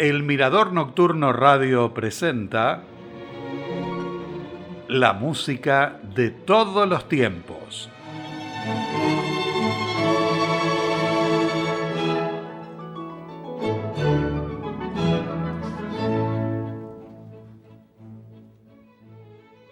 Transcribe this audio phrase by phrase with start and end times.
[0.00, 2.84] El Mirador Nocturno Radio presenta
[4.88, 7.90] la música de todos los tiempos.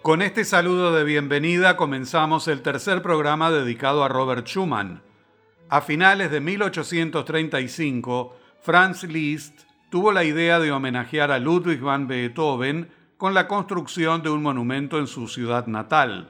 [0.03, 5.01] Con este saludo de bienvenida comenzamos el tercer programa dedicado a Robert Schumann.
[5.69, 12.89] A finales de 1835, Franz Liszt tuvo la idea de homenajear a Ludwig van Beethoven
[13.17, 16.29] con la construcción de un monumento en su ciudad natal.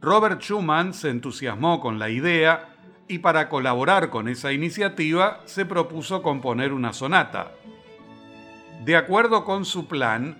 [0.00, 2.74] Robert Schumann se entusiasmó con la idea
[3.08, 7.52] y para colaborar con esa iniciativa se propuso componer una sonata.
[8.84, 10.38] De acuerdo con su plan,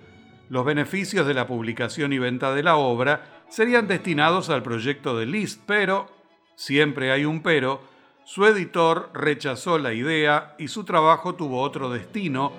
[0.49, 5.27] los beneficios de la publicación y venta de la obra serían destinados al proyecto de
[5.27, 6.07] Liszt, pero,
[6.55, 7.81] siempre hay un pero,
[8.25, 12.51] su editor rechazó la idea y su trabajo tuvo otro destino,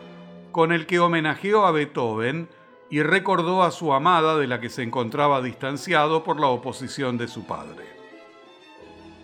[0.53, 2.49] con el que homenajeó a Beethoven
[2.91, 7.29] y recordó a su amada de la que se encontraba distanciado por la oposición de
[7.29, 7.87] su padre.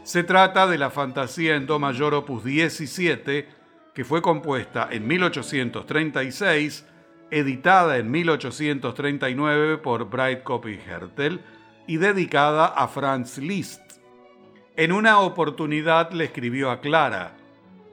[0.03, 3.49] Se trata de la fantasía en Do mayor opus 17,
[3.95, 6.87] que fue compuesta en 1836,
[7.31, 11.41] editada en 1839 por Breitkopf y Hertel
[11.87, 13.90] y dedicada a Franz Liszt.
[14.81, 17.33] En una oportunidad le escribió a Clara,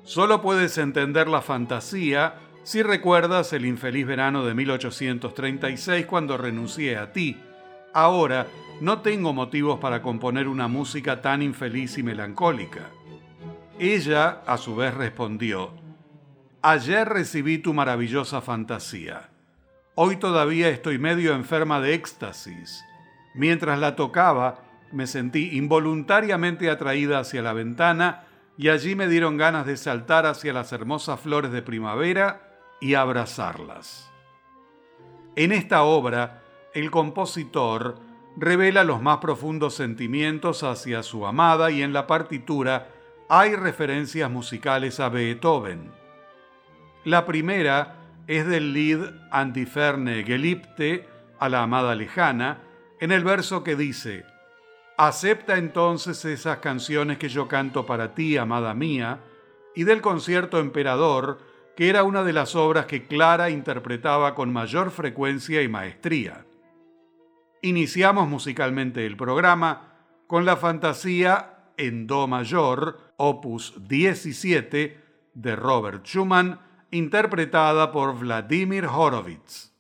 [0.03, 7.11] solo puedes entender la fantasía si recuerdas el infeliz verano de 1836 cuando renuncié a
[7.11, 7.35] ti.
[7.94, 8.47] Ahora
[8.79, 12.89] no tengo motivos para componer una música tan infeliz y melancólica.
[13.77, 15.73] Ella, a su vez, respondió,
[16.61, 19.29] Ayer recibí tu maravillosa fantasía.
[19.95, 22.81] Hoy todavía estoy medio enferma de éxtasis.
[23.35, 28.24] Mientras la tocaba, me sentí involuntariamente atraída hacia la ventana
[28.58, 32.42] y allí me dieron ganas de saltar hacia las hermosas flores de primavera
[32.81, 34.09] y abrazarlas.
[35.36, 36.42] En esta obra,
[36.74, 38.00] el compositor
[38.36, 42.90] revela los más profundos sentimientos hacia su amada y en la partitura
[43.30, 45.92] hay referencias musicales a Beethoven.
[47.04, 47.96] La primera
[48.28, 51.08] es del Lied An die ferne Geliebte,
[51.40, 52.64] a la amada lejana,
[53.00, 54.25] en el verso que dice,
[54.97, 59.19] Acepta entonces esas canciones que yo canto para ti, amada mía,
[59.75, 61.38] y del concierto Emperador,
[61.75, 66.47] que era una de las obras que Clara interpretaba con mayor frecuencia y maestría.
[67.62, 69.94] Iniciamos musicalmente el programa
[70.25, 75.00] con la fantasía en Do mayor, opus 17,
[75.36, 76.59] de Robert Schumann,
[76.90, 79.76] interpretada por Vladimir Horowitz.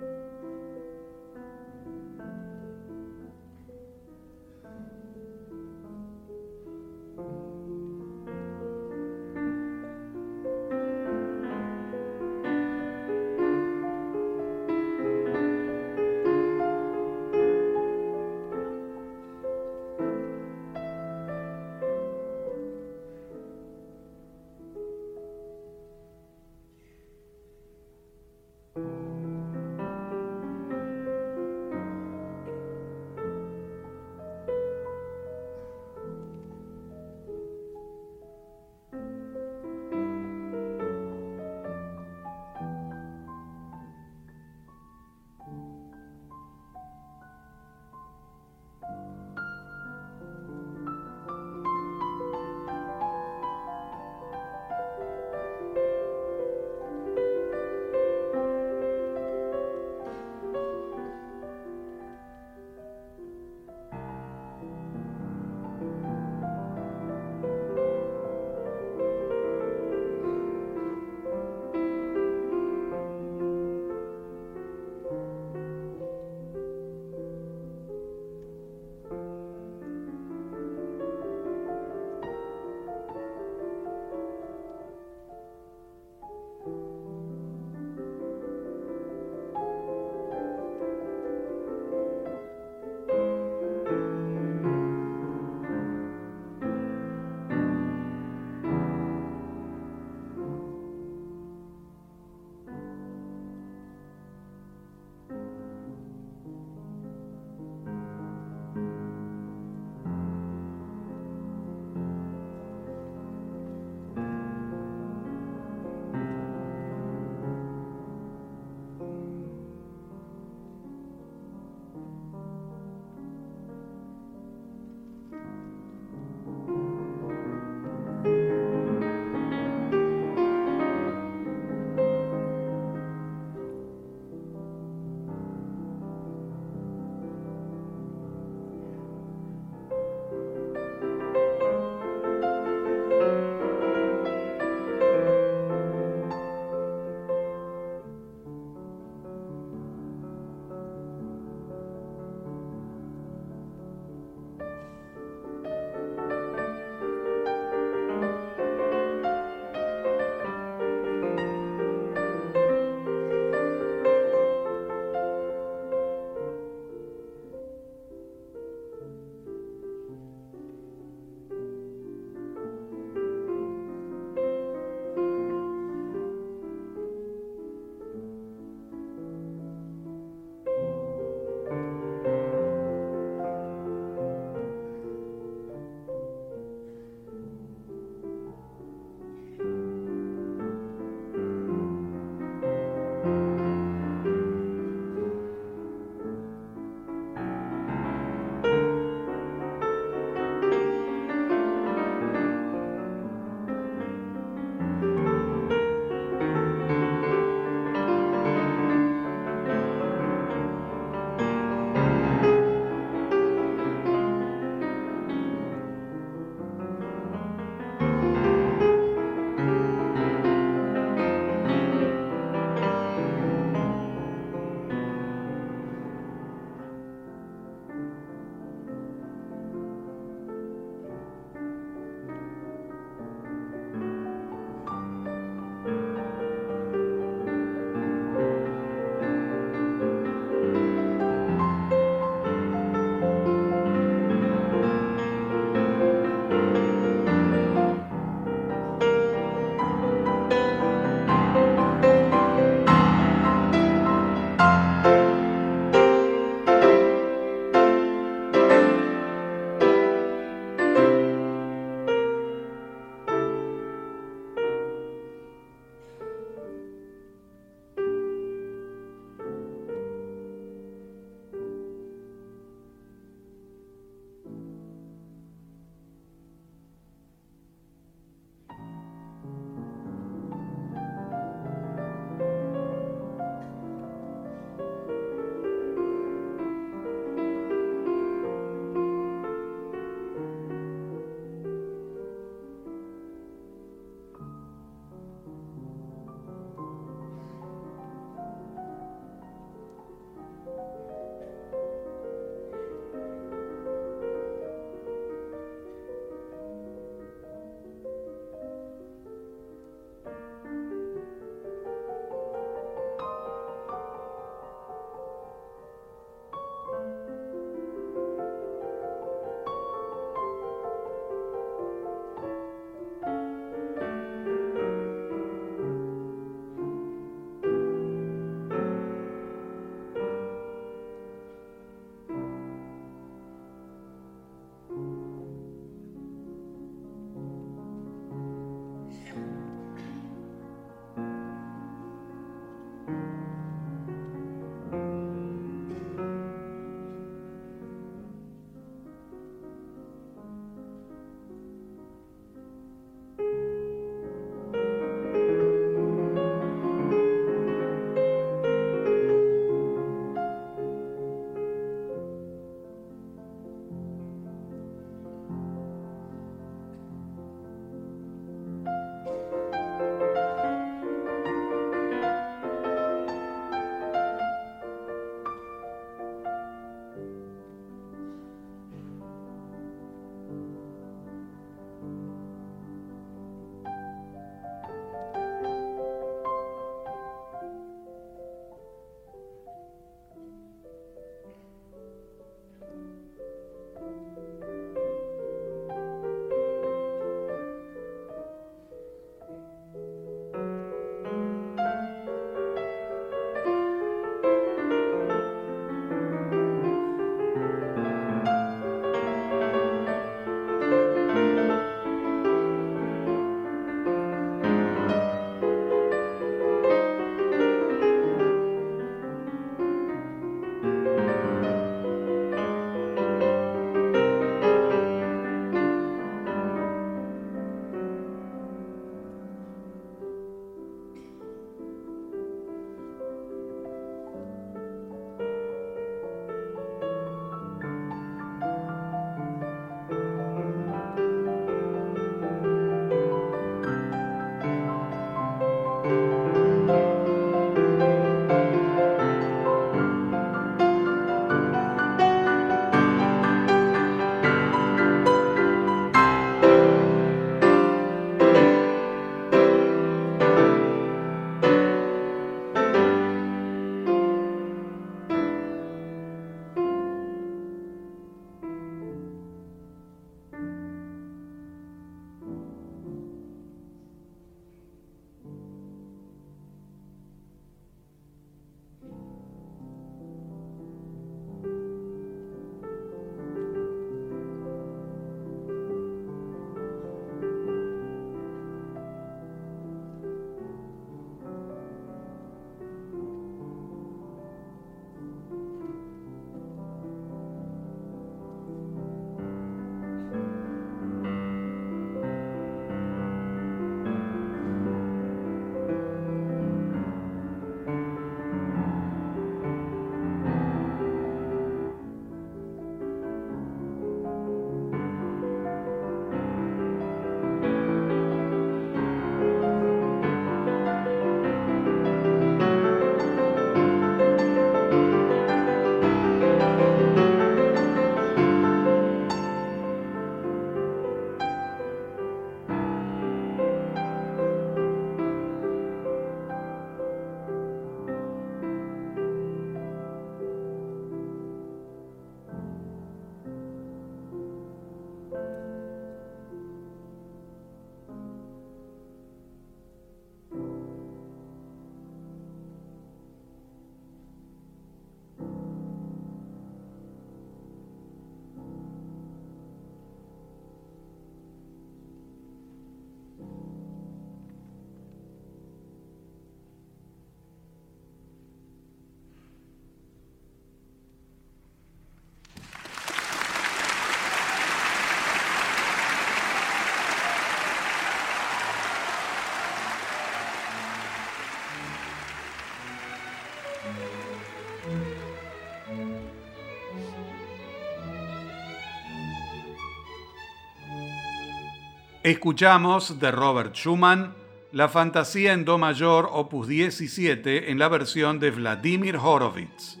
[592.26, 594.34] Escuchamos de Robert Schumann
[594.72, 600.00] la Fantasía en Do mayor opus 17 en la versión de Vladimir Horowitz.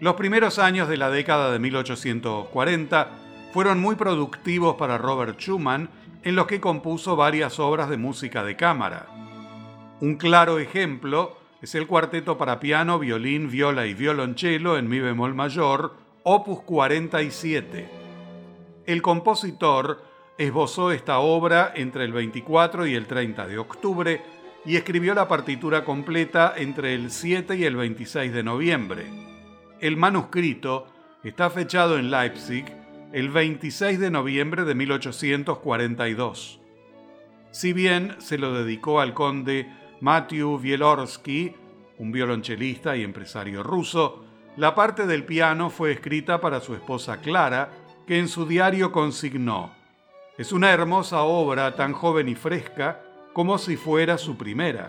[0.00, 3.08] Los primeros años de la década de 1840
[3.54, 5.88] fueron muy productivos para Robert Schumann
[6.22, 9.06] en los que compuso varias obras de música de cámara.
[10.02, 15.34] Un claro ejemplo es el cuarteto para piano, violín, viola y violonchelo en mi bemol
[15.34, 15.94] mayor,
[16.24, 17.88] opus 47.
[18.84, 24.22] El compositor esbozó esta obra entre el 24 y el 30 de octubre
[24.64, 29.06] y escribió la partitura completa entre el 7 y el 26 de noviembre.
[29.80, 30.86] El manuscrito
[31.22, 32.64] está fechado en Leipzig
[33.12, 36.60] el 26 de noviembre de 1842.
[37.52, 39.70] Si bien se lo dedicó al conde
[40.00, 41.54] Matthew Wielorsky,
[41.98, 44.24] un violonchelista y empresario ruso,
[44.56, 47.70] la parte del piano fue escrita para su esposa Clara,
[48.06, 49.83] que en su diario consignó
[50.36, 53.00] es una hermosa obra tan joven y fresca
[53.32, 54.88] como si fuera su primera.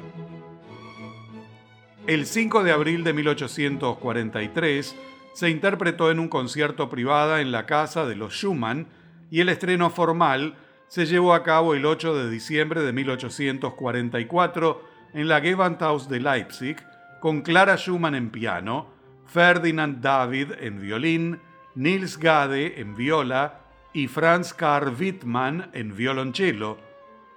[2.07, 4.95] El 5 de abril de 1843
[5.33, 8.87] se interpretó en un concierto privado en la casa de los Schumann
[9.29, 10.55] y el estreno formal
[10.87, 14.81] se llevó a cabo el 8 de diciembre de 1844
[15.13, 16.77] en la Gewandhaus de Leipzig
[17.19, 18.87] con Clara Schumann en piano,
[19.25, 21.39] Ferdinand David en violín,
[21.73, 23.64] Nils Gade en viola,
[23.95, 26.77] y Franz Karl Wittmann en violonchelo,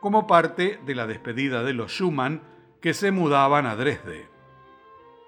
[0.01, 2.43] como parte de la despedida de los Schumann
[2.81, 4.29] que se mudaban a Dresde.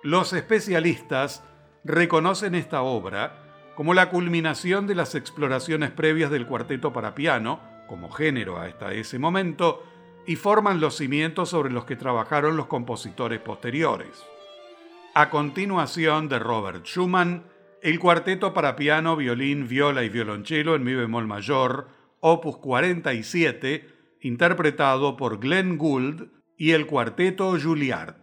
[0.03, 1.45] Los especialistas
[1.85, 3.45] reconocen esta obra
[3.77, 9.21] como la culminación de las exploraciones previas del cuarteto para piano, como género hasta ese
[9.21, 9.85] momento,
[10.27, 14.27] y forman los cimientos sobre los que trabajaron los compositores posteriores.
[15.15, 17.45] A continuación de Robert Schumann,
[17.83, 21.89] el cuarteto para piano, violín, viola y violonchelo en mi bemol mayor,
[22.21, 23.89] opus 47,
[24.21, 28.20] interpretado por Glenn Gould y el cuarteto Juilliard.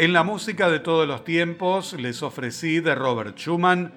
[0.00, 3.92] En la música de todos los tiempos les ofrecí de Robert Schumann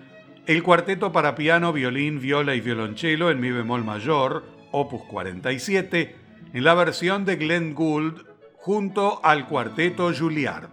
[0.47, 6.15] el cuarteto para piano, violín, viola y violonchelo en mi bemol mayor, opus 47,
[6.53, 8.25] en la versión de Glenn Gould
[8.55, 10.69] junto al cuarteto Juilliard.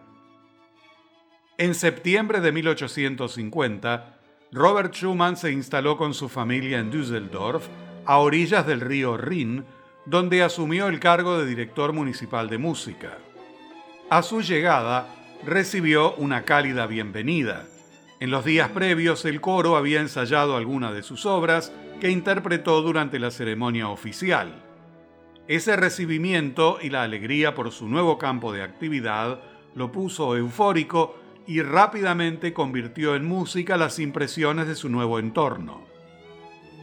[1.58, 4.20] En septiembre de 1850,
[4.50, 7.66] Robert Schumann se instaló con su familia en Düsseldorf,
[8.06, 9.66] a orillas del río Rin,
[10.06, 13.18] donde asumió el cargo de director municipal de música.
[14.08, 17.66] A su llegada, recibió una cálida bienvenida.
[18.20, 23.18] En los días previos el coro había ensayado algunas de sus obras que interpretó durante
[23.18, 24.64] la ceremonia oficial.
[25.46, 29.40] Ese recibimiento y la alegría por su nuevo campo de actividad
[29.74, 31.16] lo puso eufórico
[31.46, 35.86] y rápidamente convirtió en música las impresiones de su nuevo entorno.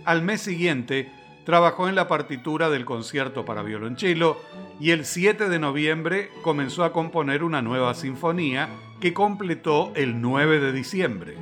[0.05, 1.11] Al mes siguiente,
[1.45, 4.37] trabajó en la partitura del concierto para violonchelo
[4.79, 8.67] y el 7 de noviembre comenzó a componer una nueva sinfonía
[8.99, 11.37] que completó el 9 de diciembre.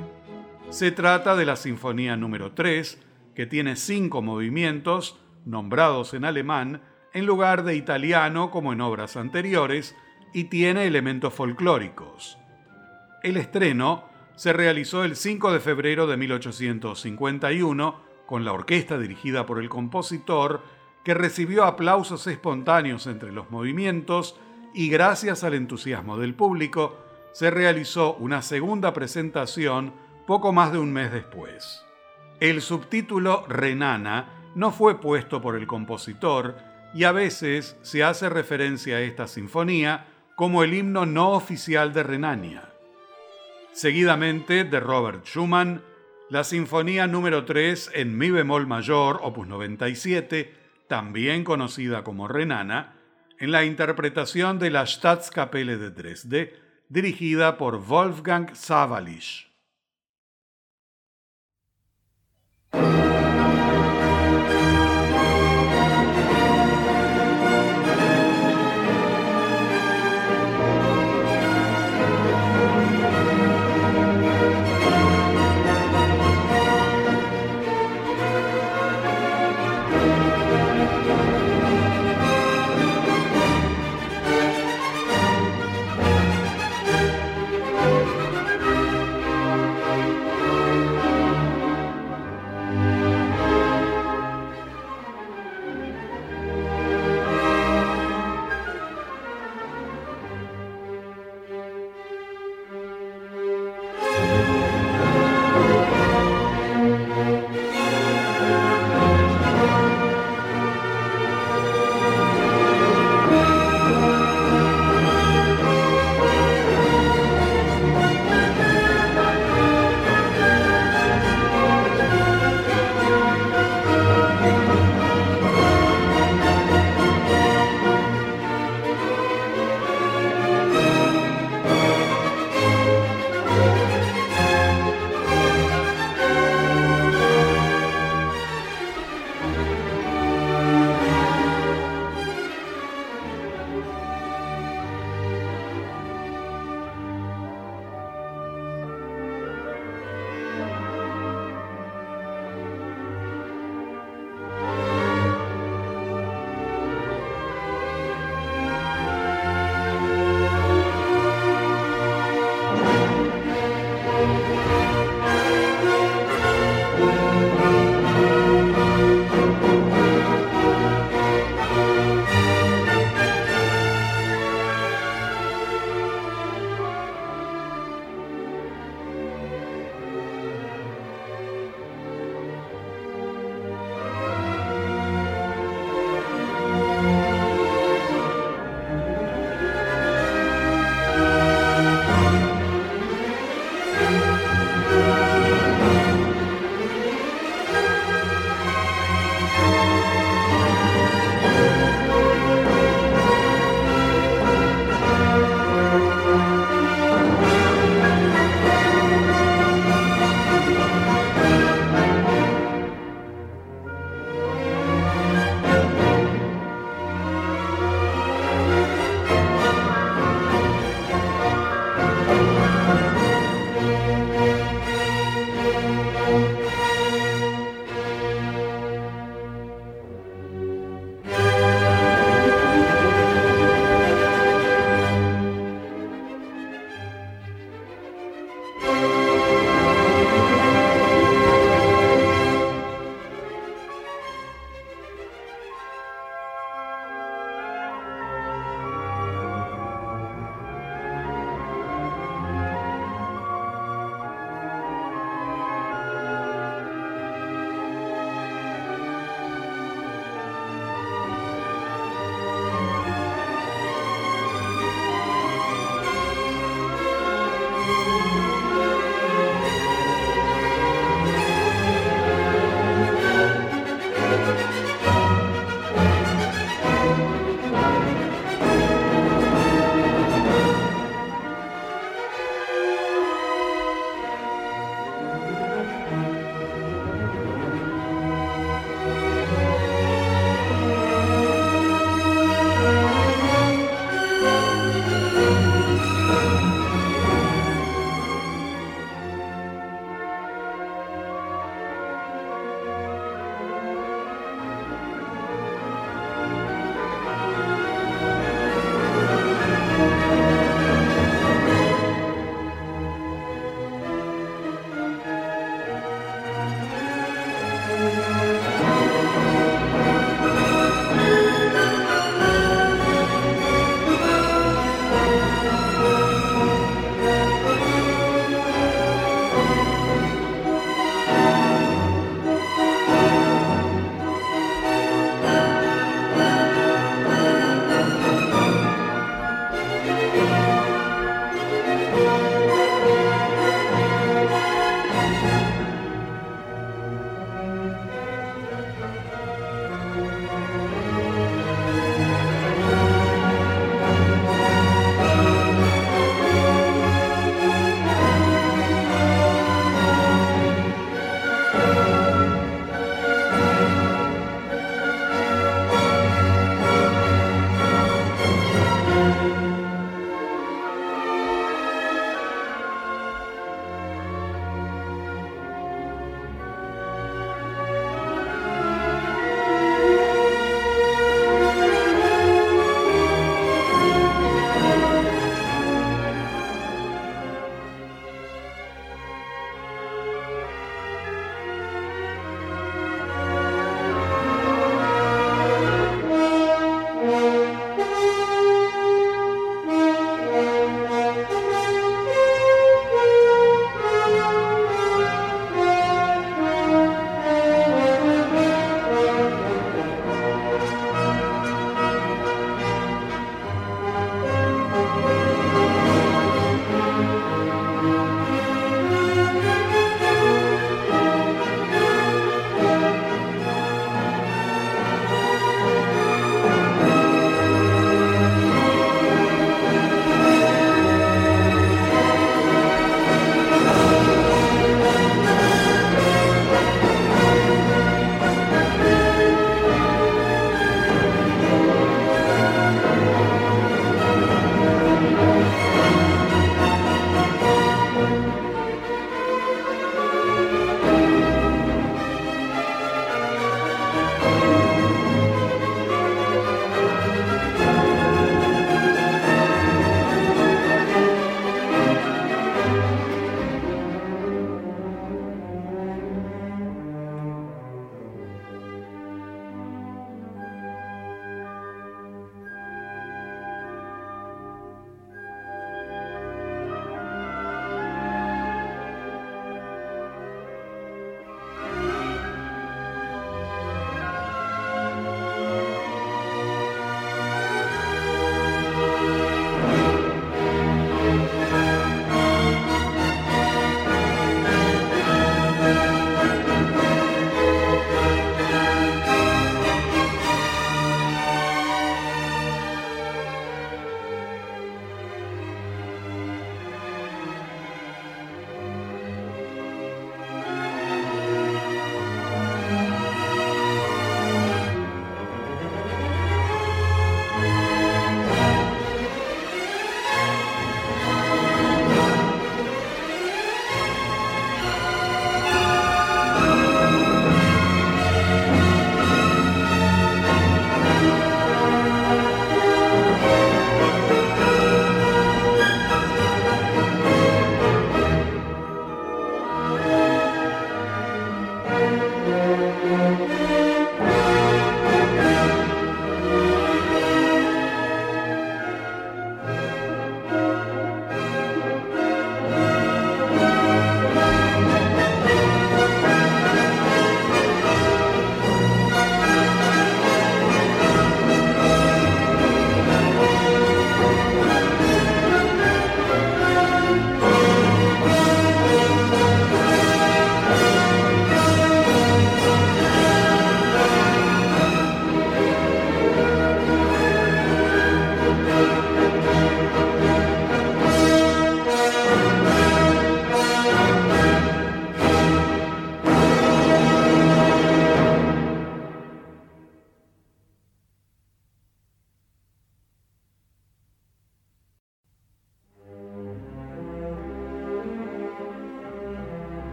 [0.70, 3.00] Se trata de la Sinfonía número 3,
[3.34, 6.82] que tiene cinco movimientos, nombrados en alemán,
[7.12, 9.94] en lugar de italiano como en obras anteriores,
[10.32, 12.38] y tiene elementos folclóricos.
[13.22, 19.58] El estreno se realizó el 5 de febrero de 1851 con la orquesta dirigida por
[19.60, 20.62] el compositor,
[21.02, 24.36] que recibió aplausos espontáneos entre los movimientos
[24.72, 26.98] y gracias al entusiasmo del público,
[27.32, 29.92] se realizó una segunda presentación
[30.26, 31.84] poco más de un mes después.
[32.40, 36.56] El subtítulo Renana no fue puesto por el compositor
[36.94, 40.06] y a veces se hace referencia a esta sinfonía
[40.36, 42.70] como el himno no oficial de Renania.
[43.72, 45.82] Seguidamente, de Robert Schumann,
[46.30, 50.54] la Sinfonía número 3 en Mi bemol mayor, opus 97,
[50.88, 52.96] también conocida como Renana,
[53.38, 56.54] en la interpretación de la Staatskapelle de Dresde,
[56.88, 59.50] dirigida por Wolfgang Sawalisch.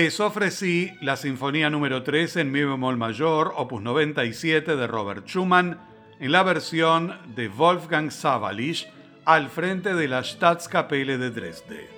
[0.00, 5.76] Les ofrecí la Sinfonía número 3 en mi bemol mayor, opus 97 de Robert Schumann,
[6.20, 8.86] en la versión de Wolfgang Sawalisch
[9.24, 11.88] al frente de la Staatskapelle de Dresde.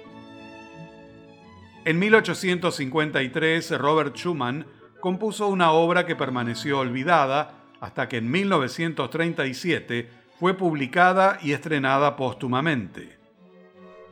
[1.84, 4.64] En 1853, Robert Schumann
[5.00, 10.08] compuso una obra que permaneció olvidada hasta que en 1937
[10.38, 13.19] fue publicada y estrenada póstumamente.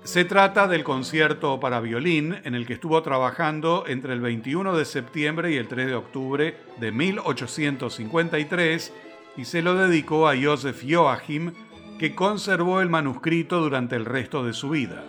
[0.05, 4.85] Se trata del concierto para violín en el que estuvo trabajando entre el 21 de
[4.85, 8.93] septiembre y el 3 de octubre de 1853
[9.37, 11.53] y se lo dedicó a Joseph Joachim,
[11.99, 15.03] que conservó el manuscrito durante el resto de su vida.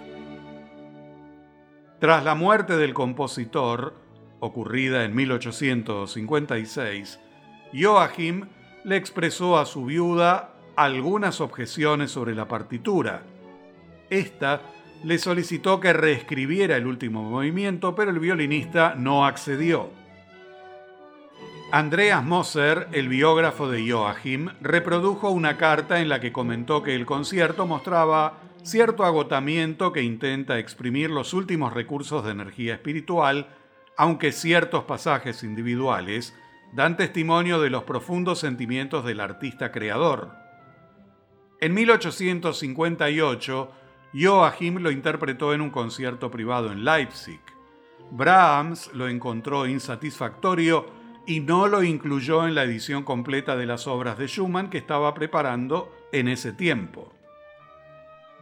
[2.00, 3.96] Tras la muerte del compositor,
[4.40, 7.20] ocurrida en 1856,
[7.74, 8.48] Joachim
[8.84, 13.24] le expresó a su viuda algunas objeciones sobre la partitura.
[14.10, 14.62] Esta
[15.04, 19.90] le solicitó que reescribiera el último movimiento, pero el violinista no accedió.
[21.72, 27.06] Andreas Moser, el biógrafo de Joachim, reprodujo una carta en la que comentó que el
[27.06, 33.50] concierto mostraba cierto agotamiento que intenta exprimir los últimos recursos de energía espiritual,
[33.98, 36.36] aunque ciertos pasajes individuales
[36.74, 40.32] dan testimonio de los profundos sentimientos del artista creador.
[41.62, 43.72] En 1858,
[44.14, 47.42] Joachim lo interpretó en un concierto privado en Leipzig.
[48.12, 50.88] Brahms lo encontró insatisfactorio
[51.28, 55.14] y no lo incluyó en la edición completa de las obras de Schumann que estaba
[55.14, 57.14] preparando en ese tiempo.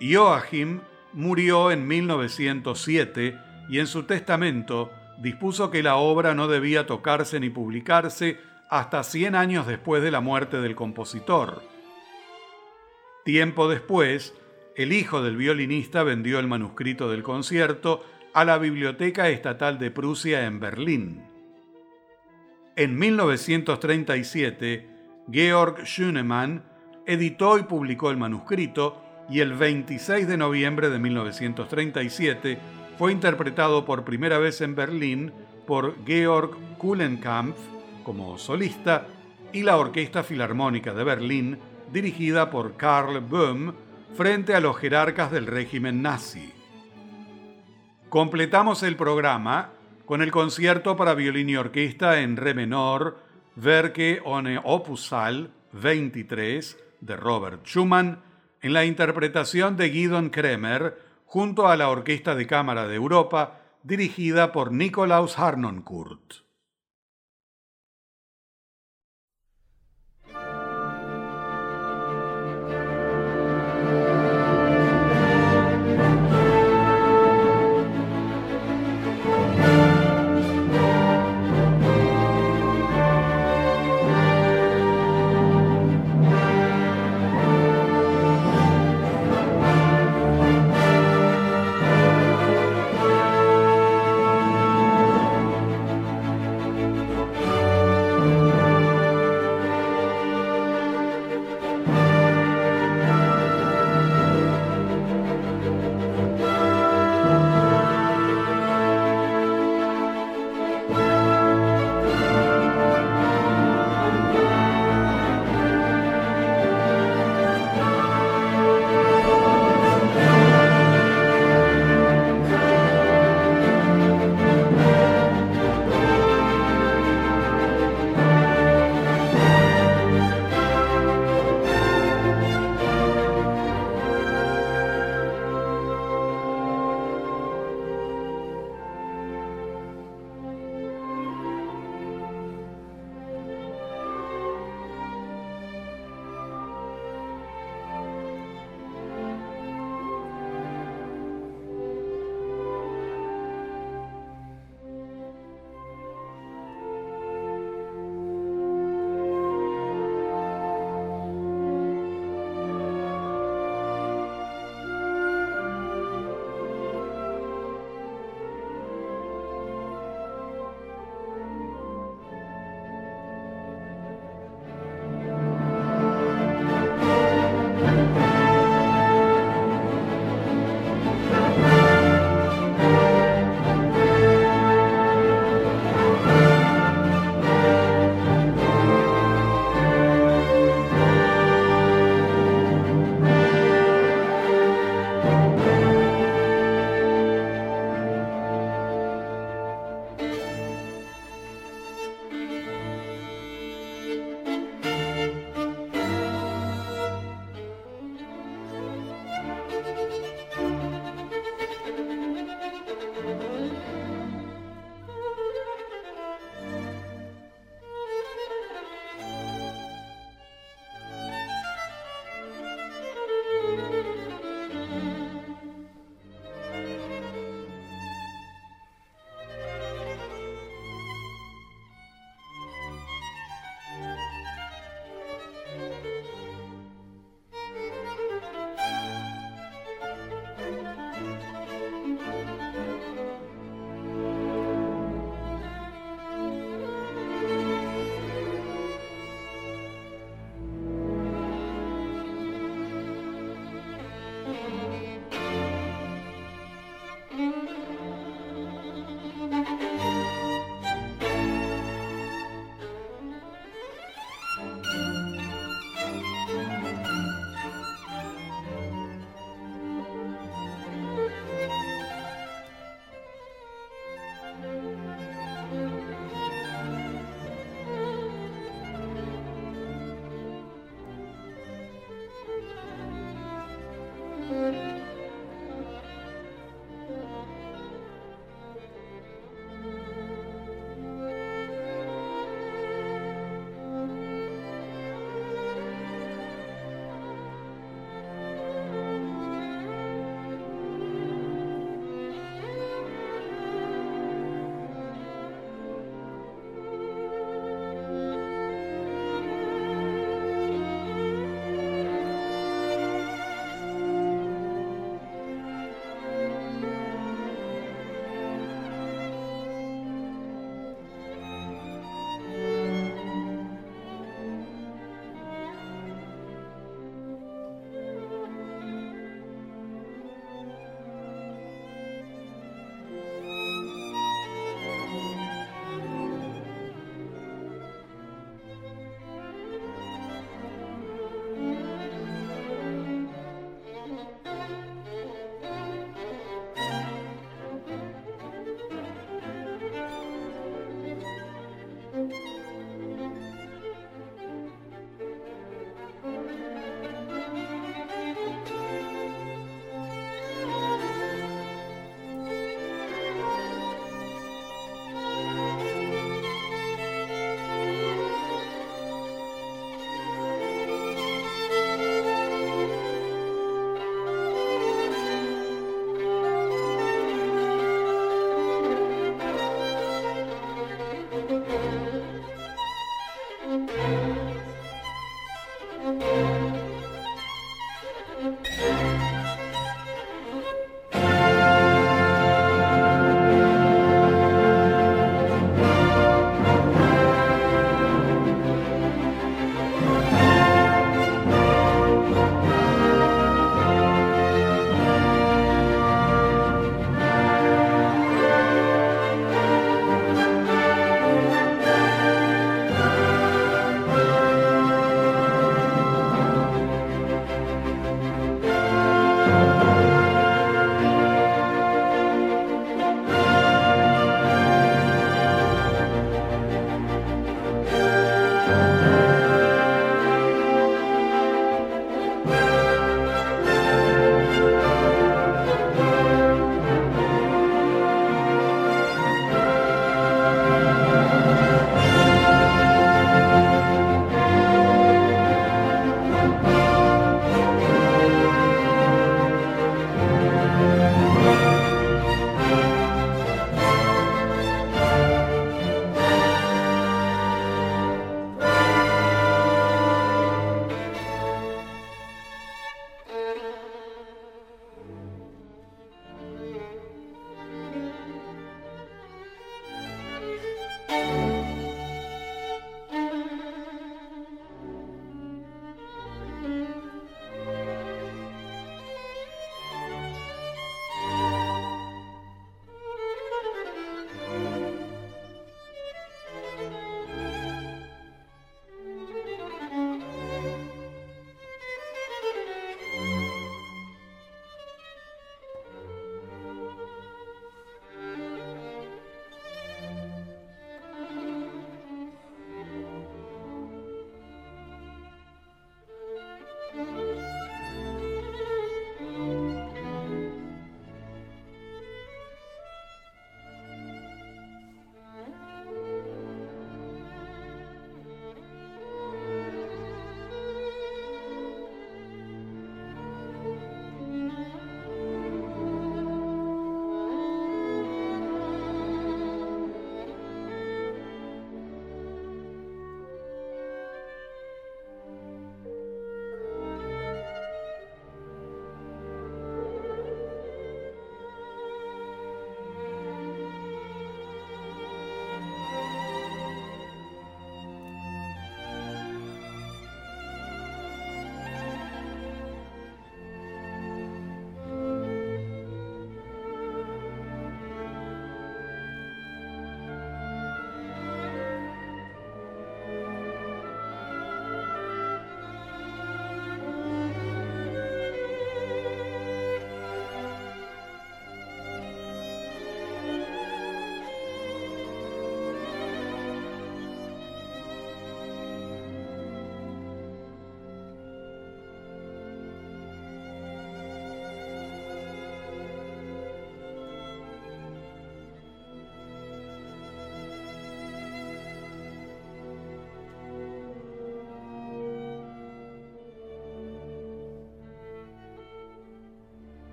[0.00, 0.80] Joachim
[1.14, 3.38] murió en 1907
[3.70, 8.38] y en su testamento dispuso que la obra no debía tocarse ni publicarse
[8.68, 11.62] hasta 100 años después de la muerte del compositor.
[13.24, 14.34] Tiempo después,
[14.76, 20.46] el hijo del violinista vendió el manuscrito del concierto a la Biblioteca Estatal de Prusia
[20.46, 21.22] en Berlín.
[22.76, 24.88] En 1937,
[25.30, 26.64] Georg Schünemann
[27.06, 32.58] editó y publicó el manuscrito y el 26 de noviembre de 1937
[32.98, 35.32] fue interpretado por primera vez en Berlín
[35.66, 37.58] por Georg Kuhlenkampf
[38.02, 39.06] como solista
[39.52, 41.58] y la Orquesta Filarmónica de Berlín
[41.92, 43.72] dirigida por Karl Böhm
[44.16, 46.52] frente a los jerarcas del régimen nazi.
[48.08, 49.70] Completamos el programa
[50.04, 53.18] con el concierto para violín y orquesta en re menor,
[53.56, 58.20] Werke ohne Opusal 23 de Robert Schumann,
[58.62, 60.96] en la interpretación de Guidon Kremer
[61.26, 66.43] junto a la Orquesta de Cámara de Europa, dirigida por Nikolaus Harnoncourt.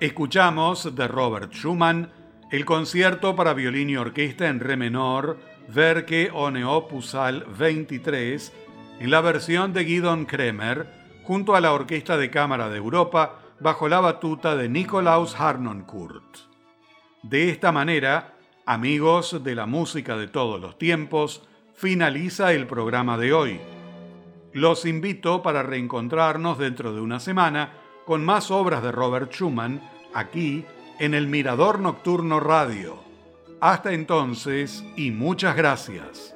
[0.00, 2.10] Escuchamos de Robert Schumann
[2.50, 8.50] el concierto para violín y orquesta en re menor, Verke one Opusal 23,
[8.98, 10.86] en la versión de Guidon Kremer,
[11.22, 16.38] junto a la Orquesta de Cámara de Europa, bajo la batuta de Nikolaus Harnoncourt.
[17.22, 23.34] De esta manera, amigos de la música de todos los tiempos, finaliza el programa de
[23.34, 23.60] hoy.
[24.54, 27.74] Los invito para reencontrarnos dentro de una semana
[28.06, 29.80] con más obras de Robert Schumann
[30.14, 30.64] aquí
[30.98, 33.02] en el Mirador Nocturno Radio.
[33.60, 36.34] Hasta entonces y muchas gracias.